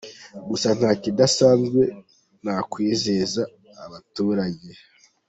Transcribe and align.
gusa 0.49 0.67
nta 0.77 0.91
kidasanzwe 1.01 1.81
nakwizeza 2.43 3.41
abaturage. 3.85 4.71